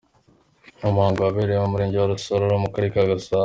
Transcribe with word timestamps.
Ni 0.77 0.85
umuhango 0.91 1.19
wabereye 1.21 1.59
mu 1.63 1.69
murenge 1.73 1.95
wa 1.97 2.09
Rusororo 2.11 2.55
mu 2.63 2.69
karere 2.73 2.91
ka 2.93 3.09
Gasabo. 3.11 3.39